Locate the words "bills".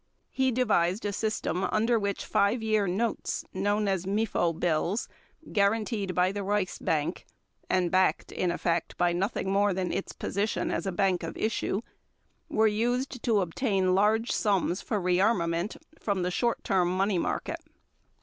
4.51-5.07